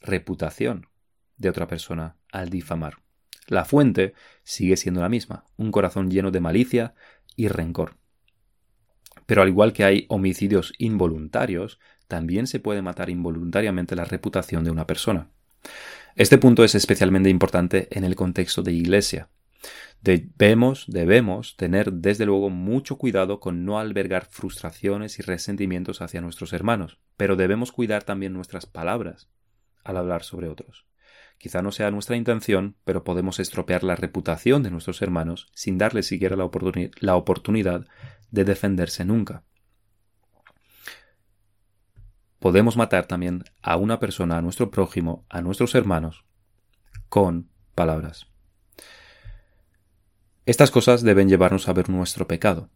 [0.00, 0.86] reputación
[1.36, 2.98] de otra persona al difamar.
[3.46, 6.94] La fuente sigue siendo la misma, un corazón lleno de malicia
[7.34, 7.96] y rencor.
[9.26, 14.70] Pero al igual que hay homicidios involuntarios, también se puede matar involuntariamente la reputación de
[14.70, 15.30] una persona.
[16.16, 19.28] Este punto es especialmente importante en el contexto de iglesia,
[20.00, 26.52] Debemos, debemos tener desde luego mucho cuidado con no albergar frustraciones y resentimientos hacia nuestros
[26.52, 29.28] hermanos, pero debemos cuidar también nuestras palabras
[29.84, 30.86] al hablar sobre otros.
[31.38, 36.06] Quizá no sea nuestra intención, pero podemos estropear la reputación de nuestros hermanos sin darles
[36.06, 36.50] siquiera la,
[37.00, 37.86] la oportunidad
[38.30, 39.44] de defenderse nunca.
[42.38, 46.24] Podemos matar también a una persona, a nuestro prójimo, a nuestros hermanos,
[47.08, 48.28] con palabras.
[50.48, 52.70] Estas cosas deben llevarnos a ver nuestro pecado.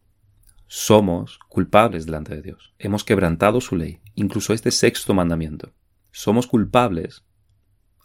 [0.66, 2.74] Somos culpables delante de Dios.
[2.78, 5.72] Hemos quebrantado su ley, incluso este sexto mandamiento.
[6.11, 7.24] Somos culpables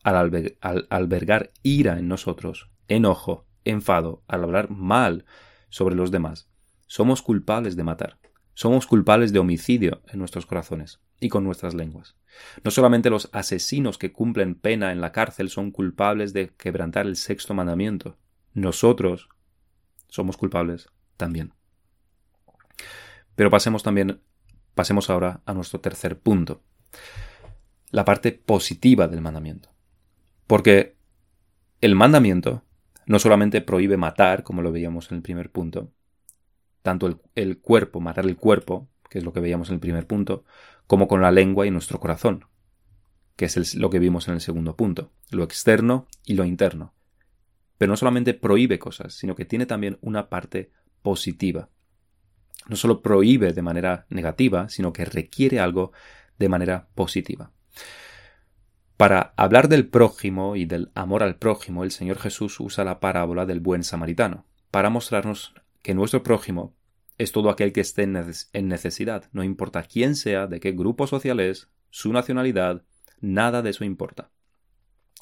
[0.04, 0.58] al,
[0.90, 5.26] albergar ira en nosotros, enojo, enfado, al hablar mal
[5.68, 6.50] sobre los demás.
[6.86, 8.20] Somos culpables de matar.
[8.54, 12.16] Somos culpables de homicidio en nuestros corazones y con nuestras lenguas.
[12.64, 17.18] No solamente los asesinos que cumplen pena en la cárcel son culpables de quebrantar el
[17.18, 18.16] sexto mandamiento.
[18.54, 19.28] Nosotros,
[20.08, 21.54] somos culpables también.
[23.36, 24.22] Pero pasemos también,
[24.74, 26.64] pasemos ahora a nuestro tercer punto,
[27.92, 29.70] la parte positiva del mandamiento.
[30.48, 30.96] Porque
[31.82, 32.64] el mandamiento
[33.06, 35.92] no solamente prohíbe matar, como lo veíamos en el primer punto,
[36.82, 40.44] tanto el, cuerpo, matar el cuerpo, que es lo que veíamos en el primer punto,
[40.88, 42.46] como con la lengua y nuestro corazón,
[43.36, 46.94] que es lo que vimos en el segundo punto, lo externo y lo interno.
[47.78, 51.70] Pero no solamente prohíbe cosas, sino que tiene también una parte positiva.
[52.68, 55.92] No solo prohíbe de manera negativa, sino que requiere algo
[56.38, 57.52] de manera positiva.
[58.98, 63.46] Para hablar del prójimo y del amor al prójimo, el Señor Jesús usa la parábola
[63.46, 66.76] del buen samaritano, para mostrarnos que nuestro prójimo
[67.20, 71.40] es todo aquel que esté en necesidad, no importa quién sea, de qué grupo social
[71.40, 72.84] es, su nacionalidad,
[73.22, 74.32] nada de eso importa.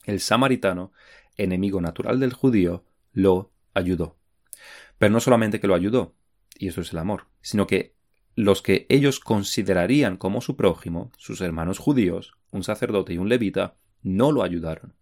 [0.05, 0.91] El samaritano
[1.37, 4.17] enemigo natural del judío, lo ayudó.
[4.97, 6.15] Pero no solamente que lo ayudó,
[6.57, 7.95] y eso es el amor, sino que
[8.35, 13.77] los que ellos considerarían como su prójimo, sus hermanos judíos, un sacerdote y un levita,
[14.03, 14.93] no lo ayudaron.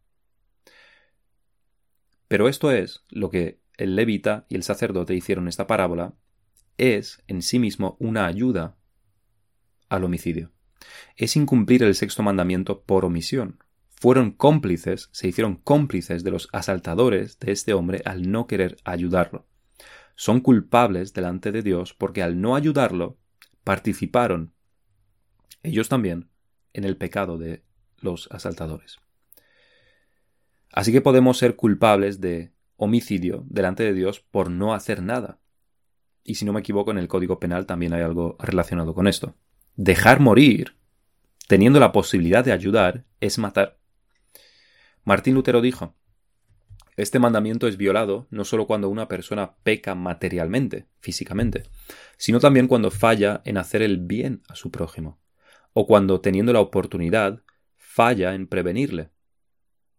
[2.28, 6.14] Pero esto es lo que el levita y el sacerdote hicieron en esta parábola,
[6.78, 8.76] es en sí mismo una ayuda
[9.90, 10.52] al homicidio.
[11.16, 13.63] Es incumplir el sexto mandamiento por omisión,
[14.04, 19.48] fueron cómplices, se hicieron cómplices de los asaltadores de este hombre al no querer ayudarlo.
[20.16, 23.18] Son culpables delante de Dios porque al no ayudarlo,
[23.64, 24.52] participaron
[25.64, 26.28] ellos también
[26.74, 27.64] en el pecado de
[28.02, 29.00] los asaltadores.
[30.70, 35.40] Así que podemos ser culpables de homicidio delante de Dios por no hacer nada.
[36.26, 39.38] Y si no me equivoco, en el Código Penal también hay algo relacionado con esto.
[39.78, 40.76] Dejar morir,
[41.48, 43.80] teniendo la posibilidad de ayudar, es matar.
[45.06, 45.96] Martín Lutero dijo,
[46.96, 51.64] este mandamiento es violado no solo cuando una persona peca materialmente, físicamente,
[52.18, 55.20] sino también cuando falla en hacer el bien a su prójimo,
[55.74, 57.44] o cuando, teniendo la oportunidad,
[57.76, 59.10] falla en prevenirle,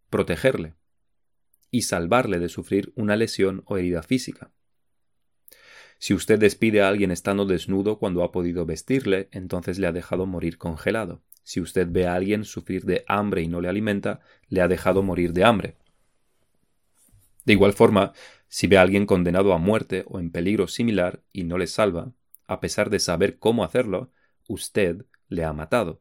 [0.09, 0.75] protegerle
[1.71, 4.53] y salvarle de sufrir una lesión o herida física.
[5.99, 10.27] Si usted despide a alguien estando desnudo cuando ha podido vestirle, entonces le ha dejado
[10.27, 11.23] morir congelado.
[11.45, 15.03] Si usted ve a alguien sufrir de hambre y no le alimenta, le ha dejado
[15.03, 15.77] morir de hambre.
[17.45, 18.13] De igual forma,
[18.49, 22.13] si ve a alguien condenado a muerte o en peligro similar y no le salva,
[22.47, 24.11] a pesar de saber cómo hacerlo,
[24.49, 26.01] usted le ha matado.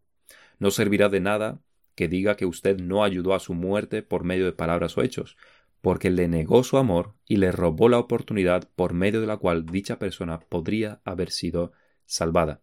[0.60, 1.60] No servirá de nada
[1.96, 5.38] que diga que usted no ayudó a su muerte por medio de palabras o hechos,
[5.82, 9.66] porque le negó su amor y le robó la oportunidad por medio de la cual
[9.66, 11.74] dicha persona podría haber sido
[12.06, 12.62] salvada.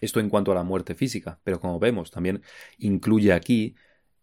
[0.00, 2.42] Esto en cuanto a la muerte física, pero como vemos, también
[2.78, 3.74] incluye aquí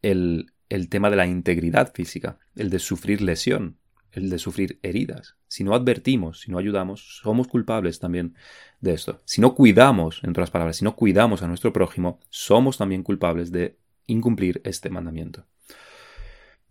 [0.02, 3.78] el, el tema de la integridad física, el de sufrir lesión,
[4.12, 5.36] el de sufrir heridas.
[5.48, 8.36] Si no advertimos, si no ayudamos, somos culpables también
[8.80, 9.22] de esto.
[9.26, 13.52] Si no cuidamos, en otras palabras, si no cuidamos a nuestro prójimo, somos también culpables
[13.52, 15.46] de incumplir este mandamiento.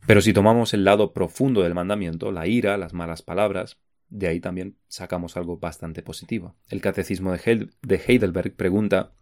[0.06, 3.78] Pero si tomamos el lado profundo del mandamiento, la ira, las malas palabras,
[4.12, 6.54] de ahí también sacamos algo bastante positivo.
[6.68, 9.12] El catecismo de Heidelberg pregunta,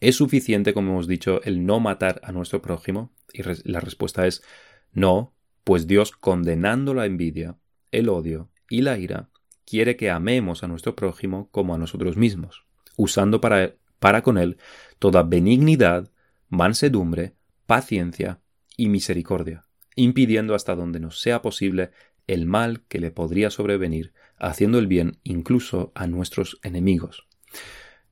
[0.00, 3.10] ¿es suficiente, como hemos dicho, el no matar a nuestro prójimo?
[3.32, 4.44] Y la respuesta es
[4.92, 7.56] no, pues Dios condenando la envidia,
[7.90, 9.28] el odio y la ira,
[9.64, 12.64] quiere que amemos a nuestro prójimo como a nosotros mismos,
[12.96, 14.56] usando para, para con él
[15.00, 16.12] toda benignidad,
[16.48, 17.34] mansedumbre,
[17.66, 18.38] paciencia
[18.76, 19.64] y misericordia,
[19.96, 21.90] impidiendo hasta donde nos sea posible
[22.26, 27.26] el mal que le podría sobrevenir, haciendo el bien incluso a nuestros enemigos.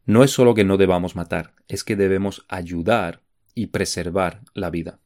[0.07, 3.23] No es solo que no debamos matar, es que debemos ayudar
[3.55, 5.01] y preservar la vida.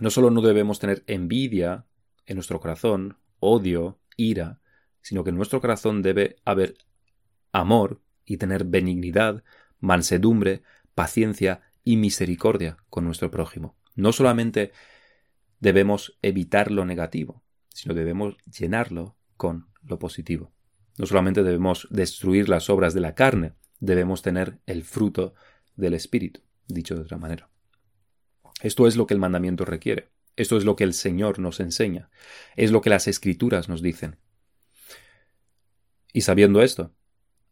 [0.00, 1.86] No solo no debemos tener envidia
[2.26, 4.60] en nuestro corazón, odio, ira,
[5.00, 6.76] sino que en nuestro corazón debe haber
[7.52, 9.42] amor y tener benignidad,
[9.80, 10.62] mansedumbre,
[10.94, 13.76] paciencia y misericordia con nuestro prójimo.
[13.94, 14.72] No solamente
[15.60, 17.42] debemos evitar lo negativo,
[17.78, 20.52] sino debemos llenarlo con lo positivo.
[20.98, 25.34] No solamente debemos destruir las obras de la carne, debemos tener el fruto
[25.76, 27.50] del Espíritu, dicho de otra manera.
[28.62, 30.10] Esto es lo que el mandamiento requiere.
[30.34, 32.10] Esto es lo que el Señor nos enseña.
[32.56, 34.16] Es lo que las Escrituras nos dicen.
[36.12, 36.96] Y sabiendo esto,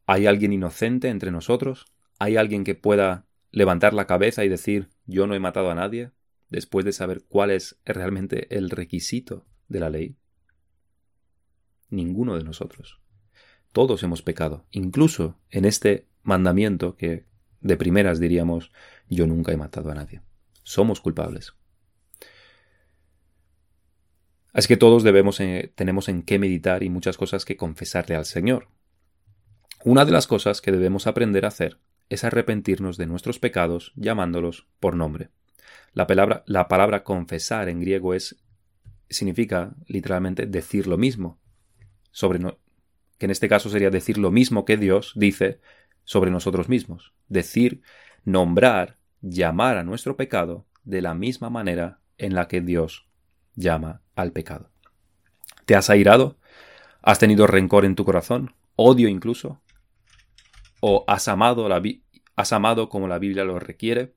[0.06, 1.86] ¿hay alguien inocente entre nosotros?
[2.18, 6.10] ¿Hay alguien que pueda levantar la cabeza y decir yo no he matado a nadie?
[6.48, 10.16] después de saber cuál es realmente el requisito de la ley?
[11.90, 13.00] Ninguno de nosotros.
[13.72, 17.26] Todos hemos pecado, incluso en este mandamiento que
[17.60, 18.72] de primeras diríamos
[19.08, 20.22] yo nunca he matado a nadie
[20.66, 21.54] somos culpables.
[24.52, 28.24] Así que todos debemos, eh, tenemos en qué meditar y muchas cosas que confesarle al
[28.24, 28.68] Señor.
[29.84, 34.66] Una de las cosas que debemos aprender a hacer es arrepentirnos de nuestros pecados llamándolos
[34.80, 35.28] por nombre.
[35.92, 38.42] La palabra, la palabra confesar en griego es
[39.08, 41.38] significa literalmente decir lo mismo
[42.10, 42.40] sobre
[43.18, 45.60] que en este caso sería decir lo mismo que Dios dice
[46.04, 47.82] sobre nosotros mismos, decir,
[48.24, 53.08] nombrar llamar a nuestro pecado de la misma manera en la que Dios
[53.54, 54.70] llama al pecado.
[55.64, 56.38] ¿Te has airado?
[57.02, 58.54] ¿Has tenido rencor en tu corazón?
[58.76, 59.60] ¿Odio incluso?
[60.80, 61.82] ¿O has amado, la
[62.36, 64.14] has amado como la Biblia lo requiere?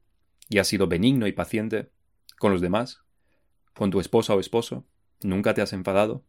[0.50, 1.92] ¿Y has sido benigno y paciente
[2.38, 3.02] con los demás?
[3.74, 4.86] ¿Con tu esposa o esposo?
[5.22, 6.26] ¿Nunca te has enfadado?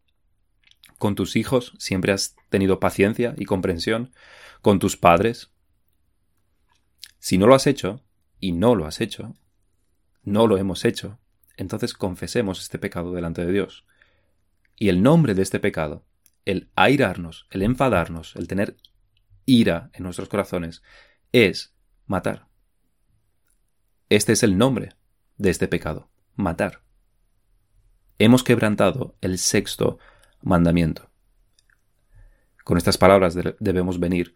[0.99, 4.13] ¿Con tus hijos siempre has tenido paciencia y comprensión?
[4.61, 5.51] ¿Con tus padres?
[7.19, 8.05] Si no lo has hecho,
[8.41, 9.37] y no lo has hecho,
[10.23, 11.19] no lo hemos hecho,
[11.57, 13.87] entonces confesemos este pecado delante de Dios.
[14.77, 16.07] Y el nombre de este pecado,
[16.47, 18.77] el airarnos, el enfadarnos, el tener
[19.45, 20.83] ira en nuestros corazones,
[21.33, 21.75] es
[22.07, 22.49] matar.
[24.09, 24.97] Este es el nombre
[25.37, 26.83] de este pecado, matar.
[28.23, 29.99] Hemos quebrantado el sexto
[30.43, 31.09] mandamiento.
[32.65, 34.35] Con estas palabras debemos venir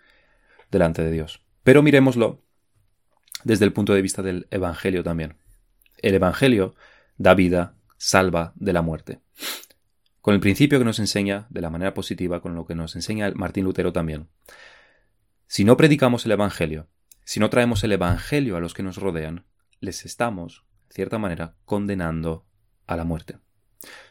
[0.70, 1.44] delante de Dios.
[1.62, 2.42] Pero miremoslo
[3.44, 5.37] desde el punto de vista del Evangelio también.
[5.99, 6.75] El Evangelio
[7.18, 9.20] da vida, salva de la muerte.
[10.23, 13.31] Con el principio que nos enseña de la manera positiva, con lo que nos enseña
[13.35, 14.31] Martín Lutero también.
[15.47, 16.88] Si no predicamos el Evangelio,
[17.27, 19.44] si no traemos el Evangelio a los que nos rodean,
[19.81, 22.47] les estamos, de cierta manera, condenando
[22.87, 23.44] a la muerte.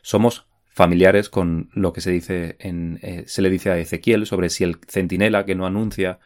[0.02, 4.49] Somos familiares con lo que se dice en, eh, se le dice a Ezequiel sobre
[4.49, 6.19] si el centinela que no anuncia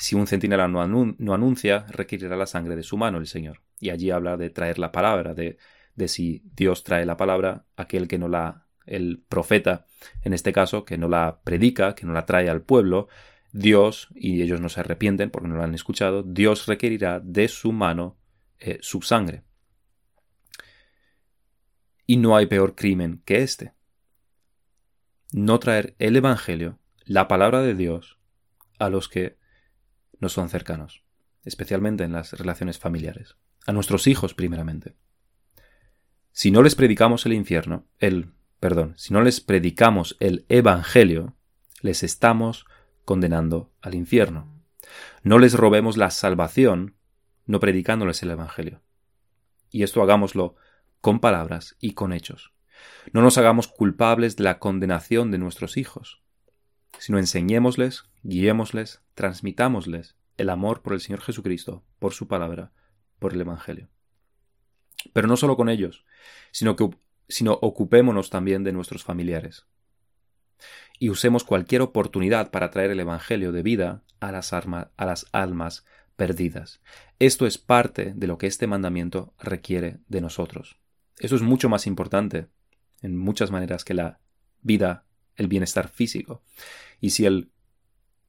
[0.00, 3.60] si un centinela no, anuncia, requerirá la sangre de su mano el Señor.
[3.78, 5.58] Y allí habla de traer la palabra, de,
[5.94, 9.86] de si Dios trae la palabra, aquel que no la, el profeta,
[10.22, 13.08] en este caso, que no la predica, que no la trae al pueblo,
[13.52, 17.72] Dios, y ellos no se arrepienten porque no lo han escuchado, Dios requerirá de su
[17.72, 18.16] mano
[18.58, 19.42] eh, su sangre.
[22.10, 23.72] Y no hay peor crimen que este.
[25.30, 28.18] No traer el Evangelio, la palabra de Dios,
[28.80, 29.38] a los que
[30.18, 31.04] no son cercanos,
[31.44, 34.96] especialmente en las relaciones familiares, a nuestros hijos primeramente.
[36.32, 41.36] Si no les predicamos el infierno, el, perdón, si no les predicamos el Evangelio,
[41.80, 42.66] les estamos
[43.04, 44.52] condenando al infierno.
[45.22, 46.96] No les robemos la salvación
[47.46, 48.82] no predicándoles el Evangelio.
[49.70, 50.56] Y esto hagámoslo
[51.00, 52.52] con palabras y con hechos.
[53.12, 56.22] No nos hagamos culpables de la condenación de nuestros hijos,
[56.98, 62.72] sino enseñémosles, guiémosles, transmitámosles el amor por el Señor Jesucristo, por su palabra,
[63.18, 63.88] por el Evangelio.
[65.12, 66.04] Pero no solo con ellos,
[66.50, 66.90] sino que
[67.28, 69.66] sino ocupémonos también de nuestros familiares.
[70.98, 75.84] Y usemos cualquier oportunidad para traer el Evangelio de vida a las, a las almas
[76.16, 76.80] perdidas.
[77.18, 80.79] Esto es parte de lo que este mandamiento requiere de nosotros.
[81.20, 82.48] Eso es mucho más importante
[83.02, 84.20] en muchas maneras que la
[84.62, 85.04] vida,
[85.36, 86.42] el bienestar físico.
[87.00, 87.52] Y si el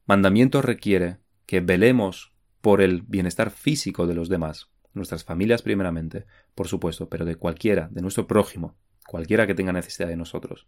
[0.06, 6.68] mandamiento requiere que velemos por el bienestar físico de los demás, nuestras familias primeramente, por
[6.68, 8.76] supuesto, pero de cualquiera, de nuestro prójimo,
[9.08, 10.68] cualquiera que tenga necesidad de nosotros,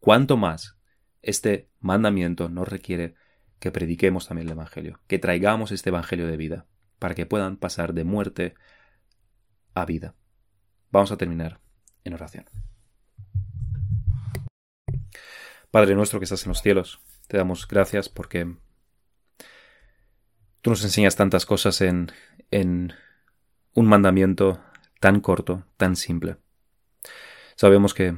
[0.00, 0.78] cuánto más
[1.22, 3.14] este mandamiento nos requiere
[3.58, 6.66] que prediquemos también el Evangelio, que traigamos este Evangelio de vida,
[6.98, 8.54] para que puedan pasar de muerte
[9.72, 10.14] a vida.
[10.94, 11.58] Vamos a terminar
[12.04, 12.44] en oración.
[15.72, 18.54] Padre nuestro que estás en los cielos, te damos gracias porque
[20.60, 22.12] tú nos enseñas tantas cosas en,
[22.52, 24.62] un mandamiento
[25.00, 26.36] tan corto, tan simple.
[27.56, 28.14] Sabemos que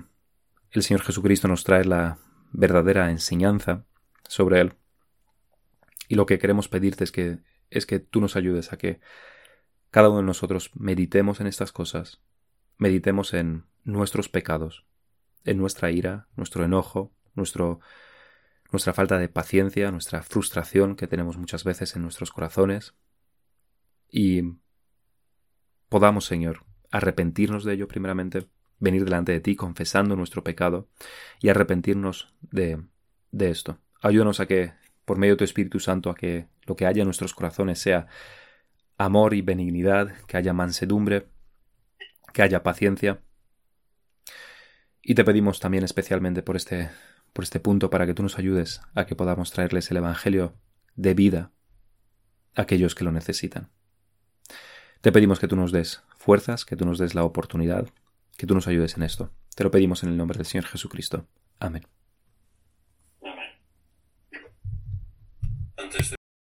[0.71, 2.19] el Señor Jesucristo nos trae la
[2.53, 3.87] verdadera enseñanza
[4.29, 4.75] sobre Él.
[6.09, 7.39] Y lo que queremos pedirte es que,
[7.71, 9.01] es que tú nos ayudes a que
[9.91, 12.21] cada uno de nosotros meditemos en estas cosas,
[12.79, 14.85] meditemos en nuestros pecados,
[15.45, 17.81] en nuestra ira, nuestro enojo, nuestro,
[18.73, 22.95] nuestra falta de paciencia, nuestra frustración que tenemos muchas veces en nuestros corazones,
[24.11, 24.43] y
[25.89, 28.47] podamos, Señor, arrepentirnos de ello primeramente,
[28.79, 30.89] venir delante de ti confesando nuestro pecado
[31.41, 32.83] y arrepentirnos de,
[33.31, 33.79] de esto.
[34.01, 34.75] Ayúdanos a que,
[35.05, 38.07] por medio de tu Espíritu Santo, a que lo que haya en nuestros corazones sea
[38.99, 41.29] amor y benignidad, que haya mansedumbre,
[42.37, 43.23] que haya paciencia.
[45.01, 46.91] Y te pedimos también especialmente por este,
[47.33, 50.55] por este punto para que tú nos ayudes a que podamos traerles el Evangelio
[50.97, 51.53] de vida
[52.55, 53.71] a aquellos que lo necesitan.
[55.01, 57.89] Te pedimos que tú nos des fuerzas, que tú nos des la oportunidad,
[58.37, 59.33] que tú nos ayudes en esto.
[59.55, 61.27] Te lo pedimos en el nombre del Señor Jesucristo.
[61.59, 61.96] Amén.